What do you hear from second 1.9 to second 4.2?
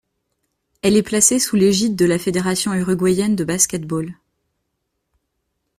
de la Fédération uruguayenne de basket-ball.